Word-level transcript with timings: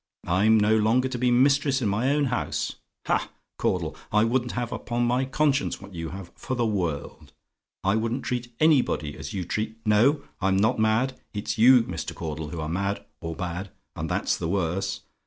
I'm 0.25 0.59
no 0.59 0.75
longer 0.75 1.07
to 1.09 1.17
be 1.19 1.29
mistress 1.29 1.79
in 1.79 1.87
my 1.87 2.09
own 2.09 2.25
house! 2.33 2.77
Ha, 3.05 3.29
Caudle! 3.59 3.95
I 4.11 4.23
wouldn't 4.23 4.53
have 4.53 4.71
upon 4.71 5.05
my 5.05 5.25
conscience 5.25 5.79
what 5.79 5.93
you 5.93 6.09
have, 6.09 6.31
for 6.33 6.55
the 6.55 6.65
world! 6.65 7.33
I 7.83 7.95
wouldn't 7.97 8.23
treat 8.23 8.51
anybody 8.59 9.15
as 9.15 9.33
you 9.35 9.45
treat 9.45 9.77
no, 9.85 10.23
I'm 10.41 10.57
not 10.57 10.79
mad! 10.79 11.21
It's 11.35 11.59
you, 11.59 11.83
Mr. 11.83 12.15
Caudle, 12.15 12.47
who 12.49 12.59
are 12.59 12.67
mad, 12.67 13.05
or 13.19 13.35
bad 13.35 13.69
and 13.95 14.09
that's 14.09 14.41
worse! 14.41 15.01